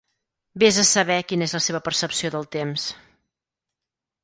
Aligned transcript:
Ves 0.61 0.79
a 0.83 0.85
saber 0.95 1.17
quina 1.33 1.47
és 1.51 1.53
la 1.59 1.61
seva 1.67 1.83
percepció 1.89 2.33
del 2.37 2.51
temps! 2.59 2.89